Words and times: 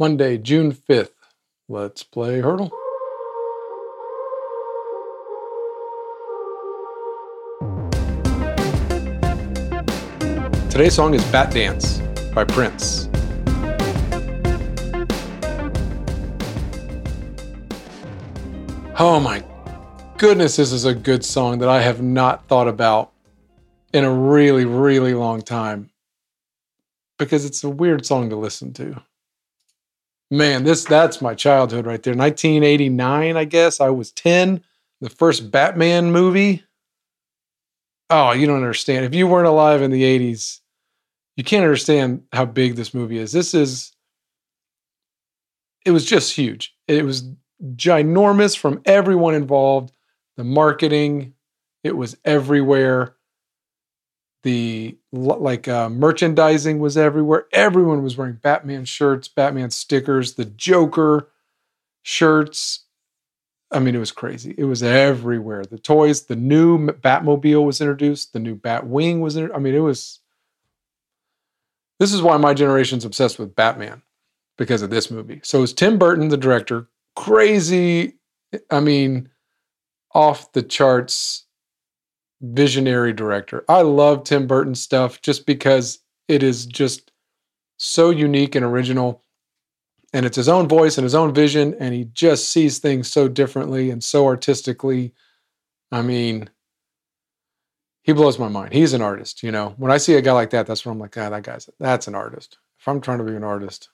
Monday, 0.00 0.38
June 0.38 0.72
5th. 0.72 1.10
Let's 1.68 2.02
play 2.02 2.40
Heardle. 2.40 2.70
Today's 10.70 10.94
song 10.94 11.12
is 11.12 11.22
Batdance 11.24 12.00
by 12.34 12.44
Prince. 12.44 13.10
Oh 18.98 19.20
my 19.20 19.44
goodness, 20.16 20.56
this 20.56 20.72
is 20.72 20.86
a 20.86 20.94
good 20.94 21.22
song 21.22 21.58
that 21.58 21.68
I 21.68 21.82
have 21.82 22.00
not 22.00 22.48
thought 22.48 22.68
about 22.68 23.12
in 23.92 24.04
a 24.04 24.10
really, 24.10 24.64
really 24.64 25.12
long 25.12 25.42
time 25.42 25.90
because 27.18 27.44
it's 27.44 27.62
a 27.62 27.68
weird 27.68 28.06
song 28.06 28.30
to 28.30 28.36
listen 28.36 28.72
to. 28.72 29.02
Man, 30.30 30.64
this 30.64 30.84
that's 30.84 31.20
my 31.20 31.34
childhood 31.34 31.86
right 31.86 32.02
there. 32.02 32.14
1989, 32.14 33.36
I 33.36 33.44
guess. 33.44 33.80
I 33.80 33.90
was 33.90 34.12
10. 34.12 34.62
The 35.00 35.10
first 35.10 35.50
Batman 35.50 36.12
movie. 36.12 36.62
Oh, 38.10 38.32
you 38.32 38.46
don't 38.46 38.56
understand. 38.56 39.04
If 39.04 39.14
you 39.14 39.26
weren't 39.26 39.46
alive 39.46 39.82
in 39.82 39.90
the 39.90 40.02
80s, 40.02 40.60
you 41.36 41.44
can't 41.44 41.64
understand 41.64 42.22
how 42.32 42.44
big 42.44 42.76
this 42.76 42.92
movie 42.92 43.18
is. 43.18 43.32
This 43.32 43.54
is 43.54 43.92
it 45.86 45.90
was 45.90 46.04
just 46.04 46.34
huge. 46.34 46.74
It 46.86 47.04
was 47.04 47.24
ginormous 47.74 48.56
from 48.56 48.82
everyone 48.84 49.34
involved. 49.34 49.92
The 50.36 50.44
marketing, 50.44 51.34
it 51.82 51.96
was 51.96 52.16
everywhere. 52.24 53.16
The 54.42 54.96
like 55.12 55.68
uh, 55.68 55.90
merchandising 55.90 56.78
was 56.78 56.96
everywhere. 56.96 57.46
Everyone 57.52 58.02
was 58.02 58.16
wearing 58.16 58.38
Batman 58.42 58.84
shirts, 58.86 59.28
Batman 59.28 59.70
stickers, 59.70 60.34
the 60.34 60.46
Joker 60.46 61.28
shirts. 62.02 62.84
I 63.70 63.78
mean, 63.78 63.94
it 63.94 63.98
was 63.98 64.12
crazy. 64.12 64.54
It 64.56 64.64
was 64.64 64.82
everywhere. 64.82 65.64
The 65.64 65.78
toys, 65.78 66.24
the 66.24 66.36
new 66.36 66.88
Batmobile 66.88 67.64
was 67.64 67.80
introduced, 67.80 68.32
the 68.32 68.40
new 68.40 68.56
Batwing 68.56 69.20
was. 69.20 69.36
I 69.36 69.58
mean, 69.58 69.74
it 69.74 69.80
was 69.80 70.20
this 72.00 72.14
is 72.14 72.22
why 72.22 72.38
my 72.38 72.54
generation's 72.54 73.04
obsessed 73.04 73.38
with 73.38 73.54
Batman 73.54 74.02
because 74.56 74.80
of 74.80 74.88
this 74.90 75.10
movie. 75.10 75.40
So 75.44 75.62
it's 75.62 75.74
Tim 75.74 75.98
Burton, 75.98 76.28
the 76.28 76.36
director, 76.38 76.88
crazy, 77.14 78.14
I 78.70 78.80
mean, 78.80 79.28
off 80.14 80.50
the 80.52 80.62
charts 80.62 81.44
visionary 82.40 83.12
director. 83.12 83.64
I 83.68 83.82
love 83.82 84.24
Tim 84.24 84.46
Burton 84.46 84.74
stuff 84.74 85.20
just 85.22 85.46
because 85.46 85.98
it 86.28 86.42
is 86.42 86.66
just 86.66 87.12
so 87.76 88.10
unique 88.10 88.54
and 88.54 88.64
original. 88.64 89.22
And 90.12 90.26
it's 90.26 90.36
his 90.36 90.48
own 90.48 90.68
voice 90.68 90.98
and 90.98 91.04
his 91.04 91.14
own 91.14 91.32
vision, 91.32 91.74
and 91.78 91.94
he 91.94 92.04
just 92.04 92.50
sees 92.50 92.78
things 92.78 93.08
so 93.08 93.28
differently 93.28 93.90
and 93.90 94.02
so 94.02 94.26
artistically. 94.26 95.14
I 95.92 96.02
mean, 96.02 96.50
he 98.02 98.12
blows 98.12 98.38
my 98.38 98.48
mind. 98.48 98.72
He's 98.72 98.92
an 98.92 99.02
artist, 99.02 99.42
you 99.42 99.52
know. 99.52 99.74
When 99.76 99.92
I 99.92 99.98
see 99.98 100.14
a 100.14 100.22
guy 100.22 100.32
like 100.32 100.50
that, 100.50 100.66
that's 100.66 100.84
when 100.84 100.94
I'm 100.94 100.98
like, 100.98 101.16
ah, 101.16 101.30
that 101.30 101.42
guy's 101.42 101.68
that's 101.78 102.08
an 102.08 102.14
artist. 102.14 102.58
If 102.80 102.88
I'm 102.88 103.00
trying 103.00 103.18
to 103.18 103.24
be 103.24 103.36
an 103.36 103.44
artist, 103.44 103.88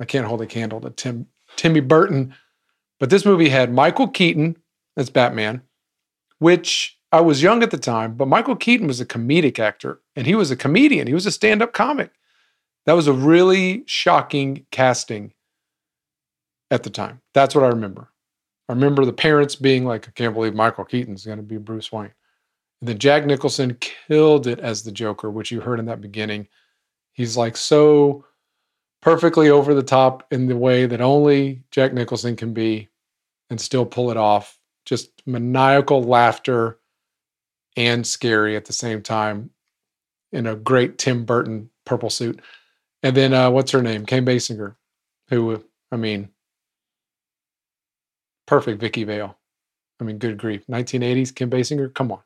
I 0.00 0.06
can't 0.06 0.26
hold 0.26 0.42
a 0.42 0.46
candle 0.46 0.80
to 0.80 0.90
Tim 0.90 1.26
Timmy 1.56 1.80
Burton. 1.80 2.34
But 2.98 3.10
this 3.10 3.24
movie 3.24 3.48
had 3.48 3.72
Michael 3.72 4.08
Keaton 4.08 4.56
as 4.96 5.08
Batman, 5.08 5.62
which 6.38 6.98
I 7.12 7.20
was 7.20 7.42
young 7.42 7.62
at 7.62 7.70
the 7.70 7.78
time, 7.78 8.14
but 8.14 8.28
Michael 8.28 8.56
Keaton 8.56 8.86
was 8.86 9.00
a 9.00 9.06
comedic 9.06 9.58
actor 9.58 10.00
and 10.14 10.26
he 10.26 10.34
was 10.34 10.50
a 10.50 10.56
comedian. 10.56 11.06
He 11.06 11.14
was 11.14 11.26
a 11.26 11.32
stand-up 11.32 11.72
comic. 11.72 12.12
That 12.86 12.92
was 12.92 13.08
a 13.08 13.12
really 13.12 13.82
shocking 13.86 14.66
casting 14.70 15.32
at 16.70 16.82
the 16.82 16.90
time. 16.90 17.20
That's 17.34 17.54
what 17.54 17.64
I 17.64 17.68
remember. 17.68 18.08
I 18.68 18.72
remember 18.72 19.04
the 19.04 19.12
parents 19.12 19.56
being 19.56 19.84
like, 19.84 20.06
I 20.06 20.12
can't 20.12 20.34
believe 20.34 20.54
Michael 20.54 20.84
Keaton's 20.84 21.26
going 21.26 21.38
to 21.38 21.42
be 21.42 21.56
Bruce 21.56 21.90
Wayne. 21.90 22.12
And 22.80 22.88
then 22.88 22.98
Jack 22.98 23.26
Nicholson 23.26 23.76
killed 23.80 24.46
it 24.46 24.60
as 24.60 24.82
the 24.82 24.92
Joker, 24.92 25.30
which 25.30 25.50
you 25.50 25.60
heard 25.60 25.80
in 25.80 25.86
that 25.86 26.00
beginning. 26.00 26.46
He's 27.12 27.36
like 27.36 27.56
so 27.56 28.24
perfectly 29.02 29.50
over 29.50 29.74
the 29.74 29.82
top 29.82 30.26
in 30.30 30.46
the 30.46 30.56
way 30.56 30.86
that 30.86 31.00
only 31.00 31.64
Jack 31.70 31.92
Nicholson 31.92 32.36
can 32.36 32.54
be 32.54 32.88
and 33.50 33.60
still 33.60 33.84
pull 33.84 34.10
it 34.10 34.16
off. 34.16 34.58
Just 34.84 35.10
maniacal 35.26 36.02
laughter 36.02 36.78
and 37.76 38.06
scary 38.06 38.56
at 38.56 38.64
the 38.64 38.72
same 38.72 39.02
time 39.02 39.50
in 40.32 40.46
a 40.46 40.56
great 40.56 40.98
Tim 40.98 41.24
Burton 41.24 41.70
purple 41.84 42.10
suit. 42.10 42.40
And 43.02 43.16
then 43.16 43.32
uh, 43.32 43.50
what's 43.50 43.72
her 43.72 43.82
name? 43.82 44.06
Kim 44.06 44.24
Basinger, 44.24 44.76
who, 45.28 45.62
I 45.90 45.96
mean, 45.96 46.28
perfect 48.46 48.80
Vicki 48.80 49.04
Vale. 49.04 49.36
I 50.00 50.04
mean, 50.04 50.18
good 50.18 50.38
grief. 50.38 50.66
1980s 50.66 51.34
Kim 51.34 51.50
Basinger, 51.50 51.92
come 51.92 52.12
on. 52.12 52.20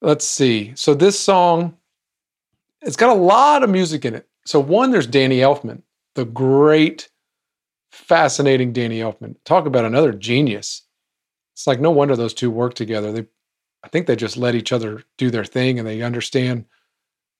Let's 0.00 0.24
see. 0.24 0.72
So 0.74 0.94
this 0.94 1.18
song, 1.18 1.76
it's 2.82 2.96
got 2.96 3.10
a 3.10 3.20
lot 3.20 3.62
of 3.62 3.70
music 3.70 4.04
in 4.04 4.14
it. 4.14 4.28
So 4.46 4.60
one, 4.60 4.90
there's 4.90 5.06
Danny 5.06 5.38
Elfman, 5.38 5.82
the 6.14 6.24
great, 6.24 7.10
fascinating 7.90 8.72
Danny 8.72 9.00
Elfman. 9.00 9.36
Talk 9.44 9.66
about 9.66 9.84
another 9.84 10.12
genius. 10.12 10.82
It's 11.54 11.66
like 11.66 11.80
no 11.80 11.90
wonder 11.90 12.16
those 12.16 12.34
two 12.34 12.50
work 12.50 12.74
together. 12.74 13.12
They, 13.12 13.26
I 13.88 13.90
think 13.90 14.06
they 14.06 14.16
just 14.16 14.36
let 14.36 14.54
each 14.54 14.70
other 14.70 15.02
do 15.16 15.30
their 15.30 15.46
thing 15.46 15.78
and 15.78 15.88
they 15.88 16.02
understand 16.02 16.66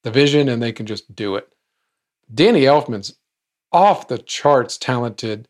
the 0.02 0.10
vision 0.10 0.48
and 0.48 0.62
they 0.62 0.72
can 0.72 0.86
just 0.86 1.14
do 1.14 1.36
it. 1.36 1.46
Danny 2.32 2.62
Elfman's 2.62 3.18
off 3.70 4.08
the 4.08 4.16
charts 4.16 4.78
talented. 4.78 5.46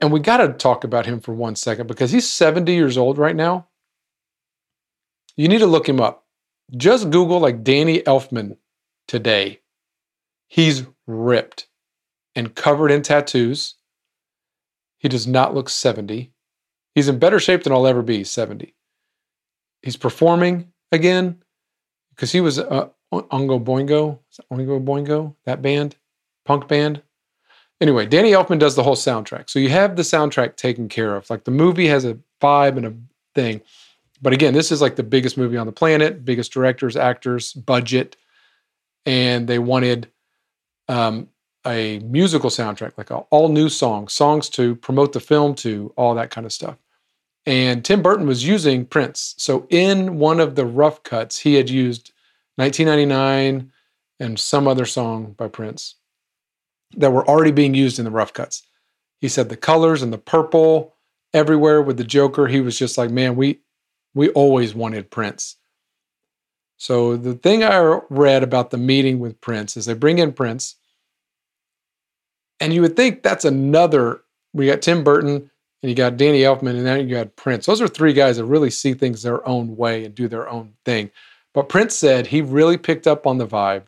And 0.00 0.10
we 0.10 0.18
got 0.18 0.38
to 0.38 0.52
talk 0.52 0.82
about 0.82 1.06
him 1.06 1.20
for 1.20 1.32
one 1.32 1.54
second 1.54 1.86
because 1.86 2.10
he's 2.10 2.28
70 2.28 2.74
years 2.74 2.98
old 2.98 3.18
right 3.18 3.36
now. 3.36 3.68
You 5.36 5.46
need 5.46 5.58
to 5.58 5.66
look 5.66 5.88
him 5.88 6.00
up. 6.00 6.24
Just 6.76 7.10
Google 7.10 7.38
like 7.38 7.62
Danny 7.62 8.00
Elfman 8.00 8.56
today. 9.06 9.60
He's 10.48 10.84
ripped 11.06 11.68
and 12.34 12.52
covered 12.52 12.90
in 12.90 13.02
tattoos. 13.02 13.76
He 14.98 15.08
does 15.08 15.28
not 15.28 15.54
look 15.54 15.68
70. 15.68 16.32
He's 16.96 17.06
in 17.06 17.20
better 17.20 17.38
shape 17.38 17.62
than 17.62 17.72
I'll 17.72 17.86
ever 17.86 18.02
be 18.02 18.24
70. 18.24 18.72
He's 19.86 19.96
performing 19.96 20.72
again 20.90 21.40
because 22.10 22.32
he 22.32 22.40
was 22.40 22.58
uh, 22.58 22.88
Oingo 23.14 23.62
Boingo, 23.62 24.18
Oingo 24.52 24.84
Boingo, 24.84 25.36
that 25.44 25.62
band, 25.62 25.94
punk 26.44 26.66
band. 26.66 27.02
Anyway, 27.80 28.04
Danny 28.04 28.32
Elfman 28.32 28.58
does 28.58 28.74
the 28.74 28.82
whole 28.82 28.96
soundtrack. 28.96 29.48
So 29.48 29.60
you 29.60 29.68
have 29.68 29.94
the 29.94 30.02
soundtrack 30.02 30.56
taken 30.56 30.88
care 30.88 31.14
of. 31.14 31.30
Like 31.30 31.44
the 31.44 31.52
movie 31.52 31.86
has 31.86 32.04
a 32.04 32.18
vibe 32.42 32.76
and 32.78 32.86
a 32.86 32.94
thing. 33.36 33.60
But 34.20 34.32
again, 34.32 34.54
this 34.54 34.72
is 34.72 34.82
like 34.82 34.96
the 34.96 35.04
biggest 35.04 35.38
movie 35.38 35.56
on 35.56 35.66
the 35.66 35.72
planet, 35.72 36.24
biggest 36.24 36.50
directors, 36.50 36.96
actors, 36.96 37.52
budget, 37.52 38.16
and 39.04 39.46
they 39.46 39.60
wanted 39.60 40.10
um, 40.88 41.28
a 41.64 42.00
musical 42.00 42.50
soundtrack, 42.50 42.94
like 42.98 43.12
all 43.12 43.48
new 43.50 43.68
songs, 43.68 44.14
songs 44.14 44.48
to 44.48 44.74
promote 44.74 45.12
the 45.12 45.20
film 45.20 45.54
to, 45.56 45.92
all 45.96 46.16
that 46.16 46.30
kind 46.30 46.44
of 46.44 46.52
stuff. 46.52 46.76
And 47.46 47.84
Tim 47.84 48.02
Burton 48.02 48.26
was 48.26 48.46
using 48.46 48.84
Prince. 48.84 49.34
So 49.38 49.66
in 49.70 50.18
one 50.18 50.40
of 50.40 50.56
the 50.56 50.66
rough 50.66 51.02
cuts, 51.04 51.38
he 51.38 51.54
had 51.54 51.70
used 51.70 52.12
1999 52.56 53.70
and 54.18 54.38
some 54.38 54.66
other 54.66 54.84
song 54.84 55.32
by 55.36 55.48
Prince 55.48 55.94
that 56.96 57.12
were 57.12 57.28
already 57.28 57.52
being 57.52 57.74
used 57.74 57.98
in 57.98 58.04
the 58.04 58.10
rough 58.10 58.32
cuts. 58.32 58.62
He 59.20 59.28
said 59.28 59.48
the 59.48 59.56
colors 59.56 60.02
and 60.02 60.12
the 60.12 60.18
purple 60.18 60.94
everywhere 61.32 61.82
with 61.82 61.98
the 61.98 62.04
Joker. 62.04 62.48
He 62.48 62.60
was 62.60 62.78
just 62.78 62.98
like, 62.98 63.10
man, 63.10 63.36
we 63.36 63.60
we 64.14 64.30
always 64.30 64.74
wanted 64.74 65.10
Prince. 65.10 65.56
So 66.78 67.16
the 67.16 67.34
thing 67.34 67.62
I 67.62 68.00
read 68.10 68.42
about 68.42 68.70
the 68.70 68.78
meeting 68.78 69.18
with 69.18 69.40
Prince 69.40 69.76
is 69.76 69.86
they 69.86 69.94
bring 69.94 70.18
in 70.18 70.32
Prince, 70.32 70.76
and 72.60 72.72
you 72.72 72.82
would 72.82 72.96
think 72.96 73.22
that's 73.22 73.44
another. 73.44 74.22
We 74.52 74.66
got 74.66 74.82
Tim 74.82 75.04
Burton 75.04 75.50
and 75.86 75.92
you 75.92 75.94
got 75.94 76.16
Danny 76.16 76.40
Elfman, 76.40 76.70
and 76.70 76.84
then 76.84 77.08
you 77.08 77.14
got 77.14 77.36
Prince. 77.36 77.64
Those 77.64 77.80
are 77.80 77.86
three 77.86 78.12
guys 78.12 78.38
that 78.38 78.44
really 78.44 78.70
see 78.70 78.92
things 78.92 79.22
their 79.22 79.46
own 79.46 79.76
way 79.76 80.04
and 80.04 80.16
do 80.16 80.26
their 80.26 80.48
own 80.48 80.72
thing. 80.84 81.12
But 81.54 81.68
Prince 81.68 81.94
said 81.94 82.26
he 82.26 82.40
really 82.40 82.76
picked 82.76 83.06
up 83.06 83.24
on 83.24 83.38
the 83.38 83.46
vibe 83.46 83.84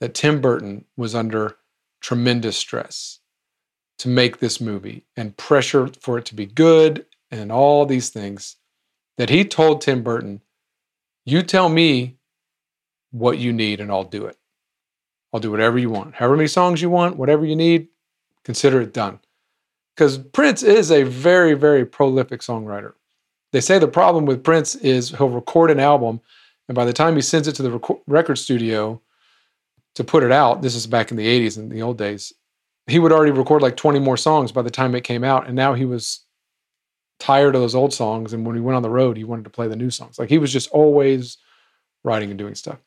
that 0.00 0.14
Tim 0.14 0.40
Burton 0.40 0.86
was 0.96 1.14
under 1.14 1.58
tremendous 2.00 2.56
stress 2.56 3.18
to 3.98 4.08
make 4.08 4.38
this 4.38 4.58
movie 4.58 5.04
and 5.18 5.36
pressure 5.36 5.90
for 6.00 6.16
it 6.16 6.24
to 6.24 6.34
be 6.34 6.46
good 6.46 7.04
and 7.30 7.52
all 7.52 7.84
these 7.84 8.08
things 8.08 8.56
that 9.18 9.28
he 9.28 9.44
told 9.44 9.82
Tim 9.82 10.02
Burton, 10.02 10.40
You 11.26 11.42
tell 11.42 11.68
me 11.68 12.16
what 13.10 13.36
you 13.36 13.52
need 13.52 13.80
and 13.82 13.90
I'll 13.90 14.02
do 14.02 14.24
it. 14.24 14.38
I'll 15.34 15.40
do 15.40 15.50
whatever 15.50 15.78
you 15.78 15.90
want. 15.90 16.14
However 16.14 16.38
many 16.38 16.48
songs 16.48 16.80
you 16.80 16.88
want, 16.88 17.18
whatever 17.18 17.44
you 17.44 17.54
need, 17.54 17.88
consider 18.44 18.80
it 18.80 18.94
done. 18.94 19.20
Because 19.98 20.16
Prince 20.16 20.62
is 20.62 20.92
a 20.92 21.02
very, 21.02 21.54
very 21.54 21.84
prolific 21.84 22.40
songwriter. 22.40 22.92
They 23.50 23.60
say 23.60 23.80
the 23.80 23.88
problem 23.88 24.26
with 24.26 24.44
Prince 24.44 24.76
is 24.76 25.10
he'll 25.10 25.28
record 25.28 25.72
an 25.72 25.80
album, 25.80 26.20
and 26.68 26.76
by 26.76 26.84
the 26.84 26.92
time 26.92 27.16
he 27.16 27.20
sends 27.20 27.48
it 27.48 27.56
to 27.56 27.64
the 27.64 27.98
record 28.06 28.36
studio 28.36 29.02
to 29.96 30.04
put 30.04 30.22
it 30.22 30.30
out, 30.30 30.62
this 30.62 30.76
is 30.76 30.86
back 30.86 31.10
in 31.10 31.16
the 31.16 31.26
80s 31.26 31.58
and 31.58 31.68
the 31.68 31.82
old 31.82 31.98
days, 31.98 32.32
he 32.86 33.00
would 33.00 33.10
already 33.10 33.32
record 33.32 33.60
like 33.60 33.76
20 33.76 33.98
more 33.98 34.16
songs 34.16 34.52
by 34.52 34.62
the 34.62 34.70
time 34.70 34.94
it 34.94 35.02
came 35.02 35.24
out. 35.24 35.48
And 35.48 35.56
now 35.56 35.74
he 35.74 35.84
was 35.84 36.20
tired 37.18 37.56
of 37.56 37.60
those 37.60 37.74
old 37.74 37.92
songs. 37.92 38.32
And 38.32 38.46
when 38.46 38.54
he 38.54 38.62
went 38.62 38.76
on 38.76 38.82
the 38.82 38.90
road, 38.90 39.16
he 39.16 39.24
wanted 39.24 39.44
to 39.44 39.50
play 39.50 39.66
the 39.66 39.74
new 39.74 39.90
songs. 39.90 40.16
Like 40.16 40.28
he 40.28 40.38
was 40.38 40.52
just 40.52 40.70
always 40.70 41.38
writing 42.04 42.30
and 42.30 42.38
doing 42.38 42.54
stuff. 42.54 42.78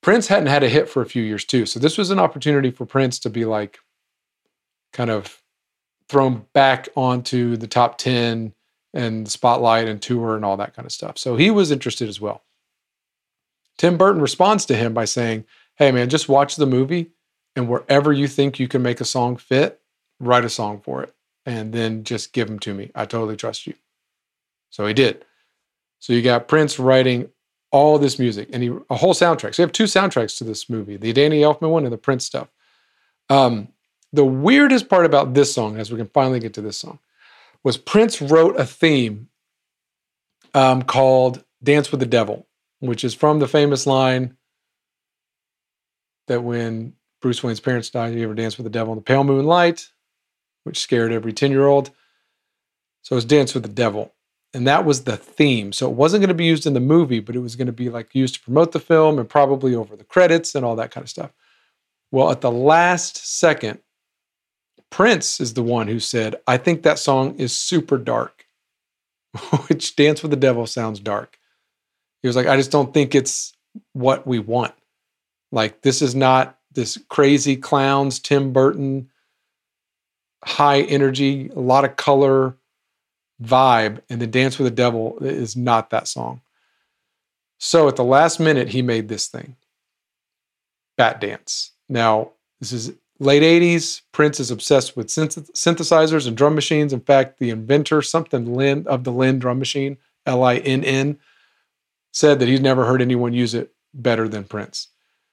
Prince 0.00 0.28
hadn't 0.28 0.46
had 0.46 0.62
a 0.62 0.70
hit 0.70 0.88
for 0.88 1.02
a 1.02 1.06
few 1.06 1.22
years 1.22 1.44
too. 1.44 1.66
So 1.66 1.78
this 1.78 1.98
was 1.98 2.10
an 2.10 2.18
opportunity 2.18 2.70
for 2.70 2.86
Prince 2.86 3.18
to 3.20 3.30
be 3.30 3.44
like 3.44 3.78
kind 4.94 5.10
of 5.10 5.42
thrown 6.08 6.46
back 6.52 6.88
onto 6.96 7.56
the 7.56 7.66
top 7.66 7.98
10 7.98 8.52
and 8.92 9.28
spotlight 9.28 9.88
and 9.88 10.00
tour 10.00 10.36
and 10.36 10.44
all 10.44 10.56
that 10.56 10.74
kind 10.74 10.86
of 10.86 10.92
stuff. 10.92 11.18
So 11.18 11.36
he 11.36 11.50
was 11.50 11.70
interested 11.70 12.08
as 12.08 12.20
well. 12.20 12.42
Tim 13.76 13.96
Burton 13.96 14.22
responds 14.22 14.66
to 14.66 14.76
him 14.76 14.94
by 14.94 15.04
saying, 15.04 15.44
Hey 15.76 15.90
man, 15.90 16.08
just 16.08 16.28
watch 16.28 16.56
the 16.56 16.66
movie 16.66 17.10
and 17.56 17.68
wherever 17.68 18.12
you 18.12 18.28
think 18.28 18.58
you 18.58 18.68
can 18.68 18.82
make 18.82 19.00
a 19.00 19.04
song 19.04 19.36
fit, 19.36 19.80
write 20.20 20.44
a 20.44 20.48
song 20.48 20.80
for 20.80 21.02
it 21.02 21.14
and 21.44 21.72
then 21.72 22.04
just 22.04 22.32
give 22.32 22.48
them 22.48 22.58
to 22.60 22.74
me. 22.74 22.90
I 22.94 23.04
totally 23.06 23.36
trust 23.36 23.66
you. 23.66 23.74
So 24.70 24.86
he 24.86 24.94
did. 24.94 25.24
So 25.98 26.12
you 26.12 26.22
got 26.22 26.48
Prince 26.48 26.78
writing 26.78 27.30
all 27.72 27.98
this 27.98 28.18
music 28.18 28.48
and 28.52 28.62
he 28.62 28.70
a 28.88 28.94
whole 28.94 29.14
soundtrack. 29.14 29.54
So 29.54 29.62
you 29.62 29.66
have 29.66 29.72
two 29.72 29.84
soundtracks 29.84 30.38
to 30.38 30.44
this 30.44 30.70
movie, 30.70 30.96
the 30.96 31.12
Danny 31.12 31.40
Elfman 31.40 31.70
one 31.70 31.84
and 31.84 31.92
the 31.92 31.98
Prince 31.98 32.24
stuff. 32.24 32.48
Um, 33.28 33.68
the 34.14 34.24
weirdest 34.24 34.88
part 34.88 35.06
about 35.06 35.34
this 35.34 35.52
song, 35.52 35.76
as 35.76 35.90
we 35.90 35.98
can 35.98 36.08
finally 36.08 36.38
get 36.38 36.54
to 36.54 36.60
this 36.60 36.78
song, 36.78 36.98
was 37.62 37.76
Prince 37.76 38.22
wrote 38.22 38.58
a 38.58 38.64
theme 38.64 39.28
um, 40.54 40.82
called 40.82 41.44
Dance 41.62 41.90
with 41.90 42.00
the 42.00 42.06
Devil, 42.06 42.46
which 42.78 43.04
is 43.04 43.14
from 43.14 43.40
the 43.40 43.48
famous 43.48 43.86
line 43.86 44.36
that 46.28 46.42
when 46.42 46.94
Bruce 47.20 47.42
Wayne's 47.42 47.60
parents 47.60 47.90
died, 47.90 48.14
he 48.14 48.22
ever 48.22 48.34
danced 48.34 48.56
with 48.56 48.64
the 48.64 48.70
devil 48.70 48.92
in 48.92 48.98
the 48.98 49.02
pale 49.02 49.24
moonlight, 49.24 49.88
which 50.62 50.80
scared 50.80 51.12
every 51.12 51.32
10 51.32 51.50
year 51.50 51.66
old. 51.66 51.90
So 53.02 53.14
it 53.14 53.16
was 53.16 53.24
Dance 53.24 53.52
with 53.52 53.64
the 53.64 53.68
Devil. 53.68 54.12
And 54.54 54.66
that 54.68 54.84
was 54.84 55.02
the 55.02 55.16
theme. 55.16 55.72
So 55.72 55.90
it 55.90 55.96
wasn't 55.96 56.20
going 56.20 56.28
to 56.28 56.34
be 56.34 56.44
used 56.44 56.64
in 56.64 56.74
the 56.74 56.80
movie, 56.80 57.18
but 57.20 57.34
it 57.34 57.40
was 57.40 57.56
going 57.56 57.66
to 57.66 57.72
be 57.72 57.90
like 57.90 58.14
used 58.14 58.36
to 58.36 58.40
promote 58.40 58.72
the 58.72 58.78
film 58.78 59.18
and 59.18 59.28
probably 59.28 59.74
over 59.74 59.96
the 59.96 60.04
credits 60.04 60.54
and 60.54 60.64
all 60.64 60.76
that 60.76 60.92
kind 60.92 61.02
of 61.02 61.10
stuff. 61.10 61.32
Well, 62.12 62.30
at 62.30 62.40
the 62.40 62.52
last 62.52 63.16
second, 63.16 63.80
Prince 64.94 65.40
is 65.40 65.54
the 65.54 65.62
one 65.64 65.88
who 65.88 65.98
said, 65.98 66.36
I 66.46 66.56
think 66.56 66.84
that 66.84 67.00
song 67.00 67.34
is 67.34 67.52
super 67.52 67.98
dark, 67.98 68.46
which 69.66 69.96
Dance 69.96 70.22
with 70.22 70.30
the 70.30 70.36
Devil 70.36 70.68
sounds 70.68 71.00
dark. 71.00 71.36
He 72.22 72.28
was 72.28 72.36
like, 72.36 72.46
I 72.46 72.56
just 72.56 72.70
don't 72.70 72.94
think 72.94 73.12
it's 73.12 73.54
what 73.92 74.24
we 74.24 74.38
want. 74.38 74.72
Like, 75.50 75.82
this 75.82 76.00
is 76.00 76.14
not 76.14 76.60
this 76.74 76.96
crazy 77.08 77.56
clowns, 77.56 78.20
Tim 78.20 78.52
Burton, 78.52 79.10
high 80.44 80.82
energy, 80.82 81.48
a 81.48 81.58
lot 81.58 81.84
of 81.84 81.96
color 81.96 82.54
vibe. 83.42 84.00
And 84.08 84.22
the 84.22 84.28
Dance 84.28 84.60
with 84.60 84.66
the 84.66 84.76
Devil 84.76 85.18
is 85.18 85.56
not 85.56 85.90
that 85.90 86.06
song. 86.06 86.40
So 87.58 87.88
at 87.88 87.96
the 87.96 88.04
last 88.04 88.38
minute, 88.38 88.68
he 88.68 88.80
made 88.80 89.08
this 89.08 89.26
thing 89.26 89.56
Batdance. 90.96 91.70
Now, 91.88 92.30
this 92.60 92.70
is 92.72 92.92
late 93.18 93.42
80s. 93.42 94.02
Prince 94.12 94.40
is 94.40 94.50
obsessed 94.50 94.96
with 94.96 95.08
synth- 95.08 95.50
synthesizers 95.52 96.26
and 96.26 96.36
drum 96.36 96.54
machines. 96.54 96.92
In 96.92 97.00
fact, 97.00 97.38
the 97.38 97.50
inventor, 97.50 98.02
something 98.02 98.54
Linn 98.54 98.86
of 98.86 99.04
the 99.04 99.12
Linn 99.12 99.38
drum 99.38 99.58
machine, 99.58 99.96
L 100.26 100.42
I 100.42 100.56
N 100.56 100.84
N, 100.84 101.18
said 102.12 102.38
that 102.38 102.48
he's 102.48 102.60
never 102.60 102.84
heard 102.84 103.02
anyone 103.02 103.32
use 103.32 103.54
it 103.54 103.74
better 103.92 104.28
than 104.28 104.44
Prince. 104.44 104.88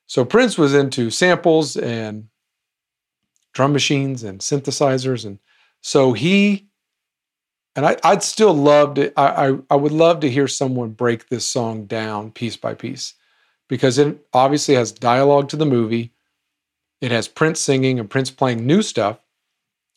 So 0.08 0.26
Prince 0.26 0.58
was 0.58 0.74
into 0.74 1.10
samples 1.10 1.78
and 1.78 2.28
drum 3.54 3.74
machines 3.74 4.24
and 4.24 4.40
synthesizers. 4.40 5.26
And 5.26 5.40
so 5.82 6.14
he, 6.14 6.68
and 7.76 7.86
I, 7.86 7.98
would 8.04 8.24
still 8.24 8.54
love 8.54 8.96
to, 8.96 9.18
I, 9.20 9.50
I, 9.50 9.58
I 9.70 9.76
would 9.76 9.92
love 9.92 10.20
to 10.22 10.30
hear 10.30 10.48
someone 10.48 10.92
break 10.92 11.30
this 11.30 11.48
song 11.48 11.86
down 11.86 12.32
piece 12.32 12.58
by 12.58 12.74
piece 12.74 13.14
because 13.68 13.98
it 13.98 14.20
obviously 14.34 14.76
has 14.76 14.92
dialogue 14.92 15.50
to 15.50 15.56
the 15.56 15.66
movie. 15.66 16.14
It 17.02 17.12
has 17.12 17.28
Prince 17.28 17.60
singing 17.60 18.00
and 18.00 18.10
Prince 18.10 18.32
playing 18.32 18.66
new 18.66 18.82
stuff. 18.82 19.20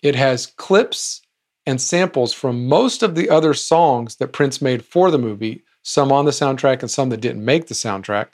It 0.02 0.14
has 0.14 0.46
clips 0.46 1.20
and 1.66 1.80
samples 1.80 2.32
from 2.32 2.66
most 2.66 3.02
of 3.02 3.14
the 3.14 3.30
other 3.30 3.54
songs 3.54 4.16
that 4.16 4.32
Prince 4.32 4.60
made 4.60 4.84
for 4.84 5.10
the 5.10 5.18
movie, 5.18 5.62
some 5.82 6.10
on 6.10 6.24
the 6.24 6.30
soundtrack 6.30 6.80
and 6.80 6.90
some 6.90 7.10
that 7.10 7.20
didn't 7.20 7.44
make 7.44 7.66
the 7.66 7.74
soundtrack. 7.74 8.28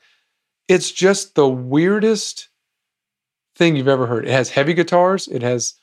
It's 0.68 0.92
just 0.92 1.34
the 1.34 1.48
weirdest 1.48 2.48
thing 3.56 3.76
you've 3.76 3.88
ever 3.88 4.06
heard. 4.06 4.24
It 4.24 4.30
has 4.30 4.50
heavy 4.50 4.72
guitars, 4.72 5.26
it 5.28 5.42
has 5.42 5.74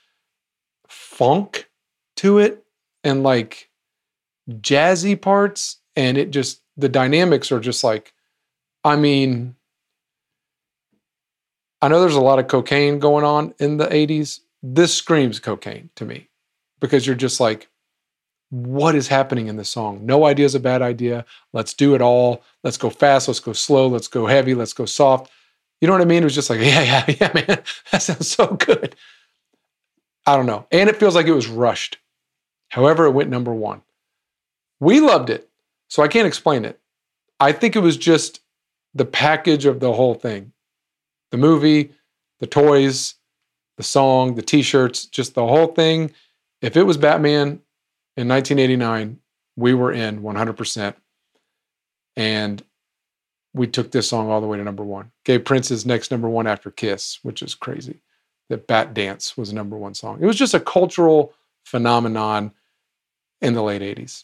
funk 0.87 1.69
to 2.17 2.39
it, 2.39 2.63
and 3.03 3.21
like 3.21 3.69
jazzy 4.49 5.19
parts. 5.19 5.77
And 5.97 6.17
it 6.17 6.31
just, 6.31 6.61
the 6.77 6.89
dynamics 6.89 7.51
are 7.51 7.59
just 7.59 7.83
like, 7.83 8.13
I 8.83 8.95
mean, 8.95 9.56
I 11.81 11.87
know 11.87 12.01
there's 12.01 12.15
a 12.15 12.21
lot 12.21 12.39
of 12.39 12.47
cocaine 12.47 12.99
going 12.99 13.23
on 13.23 13.53
in 13.59 13.77
the 13.77 13.87
80s. 13.87 14.39
This 14.63 14.93
screams 14.93 15.39
cocaine 15.39 15.89
to 15.95 16.05
me 16.05 16.29
because 16.79 17.05
you're 17.05 17.15
just 17.15 17.39
like, 17.39 17.69
what 18.49 18.95
is 18.95 19.07
happening 19.07 19.47
in 19.47 19.57
this 19.57 19.69
song? 19.69 20.05
No 20.05 20.25
idea 20.25 20.45
is 20.45 20.55
a 20.55 20.59
bad 20.59 20.81
idea. 20.81 21.25
Let's 21.53 21.73
do 21.73 21.93
it 21.95 22.01
all. 22.01 22.43
Let's 22.63 22.77
go 22.77 22.89
fast. 22.89 23.27
Let's 23.27 23.39
go 23.39 23.53
slow. 23.53 23.87
Let's 23.87 24.07
go 24.07 24.25
heavy. 24.25 24.55
Let's 24.55 24.73
go 24.73 24.85
soft. 24.85 25.29
You 25.81 25.87
know 25.87 25.93
what 25.93 26.01
I 26.01 26.05
mean? 26.05 26.23
It 26.23 26.25
was 26.25 26.35
just 26.35 26.49
like, 26.49 26.59
yeah, 26.61 26.81
yeah, 27.07 27.15
yeah, 27.19 27.31
man. 27.33 27.63
That 27.91 28.01
sounds 28.01 28.29
so 28.29 28.47
good. 28.47 28.95
I 30.25 30.35
don't 30.35 30.45
know. 30.45 30.65
And 30.71 30.89
it 30.89 30.97
feels 30.97 31.15
like 31.15 31.27
it 31.27 31.33
was 31.33 31.47
rushed. 31.47 31.99
However, 32.69 33.05
it 33.05 33.11
went 33.11 33.29
number 33.29 33.53
one. 33.53 33.81
We 34.79 34.99
loved 34.99 35.29
it. 35.29 35.49
So 35.89 36.03
I 36.03 36.07
can't 36.07 36.27
explain 36.27 36.65
it. 36.65 36.79
I 37.39 37.51
think 37.51 37.75
it 37.75 37.79
was 37.79 37.97
just 37.97 38.41
the 38.93 39.05
package 39.05 39.65
of 39.65 39.79
the 39.79 39.93
whole 39.93 40.15
thing 40.15 40.51
the 41.31 41.37
movie, 41.37 41.91
the 42.39 42.47
toys, 42.47 43.15
the 43.77 43.83
song, 43.83 44.35
the 44.35 44.41
t 44.41 44.61
shirts, 44.61 45.05
just 45.05 45.35
the 45.35 45.45
whole 45.45 45.67
thing. 45.67 46.11
If 46.61 46.75
it 46.75 46.83
was 46.83 46.97
Batman, 46.97 47.61
in 48.17 48.27
1989, 48.27 49.19
we 49.55 49.73
were 49.75 49.91
in 49.91 50.21
100%. 50.21 50.95
And 52.15 52.63
we 53.53 53.67
took 53.67 53.91
this 53.91 54.09
song 54.09 54.29
all 54.29 54.41
the 54.41 54.47
way 54.47 54.57
to 54.57 54.63
number 54.63 54.83
one. 54.83 55.11
Gave 55.23 55.45
Prince's 55.45 55.85
next 55.85 56.09
number 56.09 56.27
one 56.27 56.47
after 56.47 56.71
Kiss, 56.71 57.19
which 57.21 57.43
is 57.43 57.53
crazy. 57.53 58.01
That 58.49 58.67
Batdance 58.67 59.37
was 59.37 59.53
number 59.53 59.77
one 59.77 59.93
song. 59.93 60.17
It 60.19 60.25
was 60.25 60.35
just 60.35 60.55
a 60.55 60.59
cultural 60.59 61.33
phenomenon 61.63 62.51
in 63.41 63.53
the 63.53 63.61
late 63.61 63.83
80s. 63.83 64.23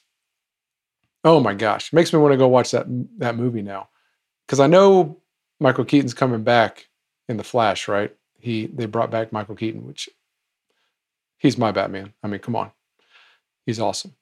Oh 1.24 1.40
my 1.40 1.54
gosh. 1.54 1.94
Makes 1.94 2.12
me 2.12 2.20
want 2.20 2.32
to 2.32 2.38
go 2.38 2.48
watch 2.48 2.72
that, 2.72 2.86
that 3.20 3.36
movie 3.36 3.62
now. 3.62 3.90
Because 4.48 4.60
I 4.60 4.68
know 4.68 5.18
Michael 5.60 5.86
Keaton's 5.86 6.16
coming 6.16 6.44
back 6.44 6.88
in 7.28 7.38
The 7.38 7.44
Flash, 7.44 7.88
right? 7.88 8.16
He 8.40 8.68
they 8.68 8.86
brought 8.86 9.12
back 9.12 9.32
Michael 9.32 9.56
Keaton, 9.56 9.88
which 9.88 10.10
he's 11.38 11.58
my 11.58 11.72
Batman. 11.72 12.14
I 12.24 12.28
mean, 12.28 12.40
come 12.40 12.56
on. 12.56 12.72
He's 13.66 13.80
awesome. 13.80 14.16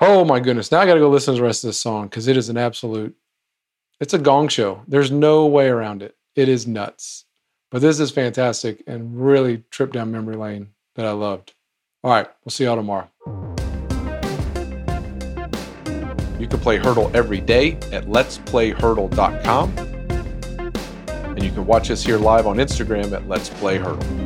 Oh 0.00 0.24
my 0.24 0.40
goodness. 0.40 0.70
Now 0.70 0.80
I 0.80 0.86
got 0.86 0.94
to 0.94 1.00
go 1.00 1.08
listen 1.08 1.34
to 1.34 1.40
the 1.40 1.46
rest 1.46 1.64
of 1.64 1.68
this 1.68 1.78
song 1.78 2.08
because 2.08 2.28
it 2.28 2.36
is 2.36 2.48
an 2.48 2.56
absolute, 2.56 3.16
it's 4.00 4.14
a 4.14 4.18
gong 4.18 4.48
show. 4.48 4.82
There's 4.88 5.10
no 5.10 5.46
way 5.46 5.68
around 5.68 6.02
it. 6.02 6.16
It 6.34 6.48
is 6.48 6.66
nuts. 6.66 7.24
But 7.70 7.82
this 7.82 8.00
is 8.00 8.10
fantastic 8.10 8.82
and 8.86 9.18
really 9.18 9.64
trip 9.70 9.92
down 9.92 10.10
memory 10.12 10.36
lane 10.36 10.68
that 10.96 11.06
I 11.06 11.12
loved. 11.12 11.54
All 12.04 12.10
right. 12.10 12.28
We'll 12.44 12.50
see 12.50 12.64
y'all 12.64 12.76
tomorrow. 12.76 13.08
You 16.38 16.48
can 16.48 16.58
play 16.58 16.78
Heardle 16.78 17.14
every 17.14 17.40
day 17.40 17.74
at 17.92 18.06
letsplayheardle.com. 18.06 19.91
And 21.34 21.42
you 21.42 21.50
can 21.50 21.66
watch 21.66 21.90
us 21.90 22.04
here 22.04 22.18
live 22.18 22.46
on 22.46 22.58
Instagram 22.58 23.12
at 23.12 23.26
Let's 23.26 23.48
Play 23.48 23.78
Heardle. 23.78 24.21